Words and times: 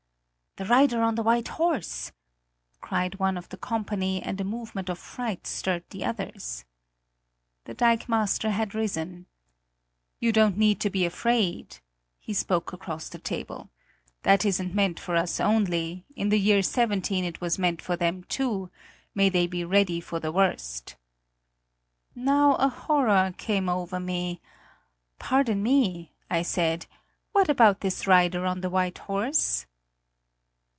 "The 0.57 0.65
rider 0.65 1.01
on 1.01 1.15
the 1.15 1.23
white 1.23 1.47
horse," 1.47 2.11
cried 2.81 3.17
one 3.19 3.37
of 3.37 3.47
the 3.47 3.55
company 3.57 4.21
and 4.21 4.39
a 4.41 4.43
movement 4.43 4.89
of 4.89 4.99
fright 4.99 5.47
stirred 5.47 5.85
the 5.91 6.03
others. 6.03 6.65
The 7.63 7.73
dikemaster 7.73 8.49
had 8.51 8.75
risen. 8.75 9.27
"You 10.19 10.33
don't 10.33 10.57
need 10.57 10.81
to 10.81 10.89
be 10.89 11.05
afraid," 11.05 11.77
he 12.19 12.33
spoke 12.33 12.73
across 12.73 13.07
the 13.07 13.17
table, 13.17 13.69
"that 14.23 14.43
isn't 14.43 14.75
meant 14.75 14.99
for 14.99 15.15
us 15.15 15.39
only; 15.39 16.03
in 16.17 16.27
the 16.27 16.39
year 16.39 16.61
'17 16.61 17.23
it 17.23 17.39
was 17.39 17.57
meant 17.57 17.81
for 17.81 17.95
them 17.95 18.25
too; 18.25 18.69
may 19.15 19.29
they 19.29 19.47
be 19.47 19.63
ready 19.63 20.01
for 20.01 20.19
the 20.19 20.33
worst!" 20.33 20.97
Now 22.13 22.55
a 22.55 22.67
horror 22.67 23.33
came 23.37 23.69
over 23.69 24.01
me. 24.01 24.41
"Pardon 25.17 25.63
me!" 25.63 26.11
I 26.29 26.41
said. 26.41 26.87
"What 27.31 27.47
about 27.47 27.79
this 27.79 28.05
rider 28.05 28.45
on 28.45 28.59
the 28.59 28.69
white 28.69 28.97
horse?" 28.97 29.65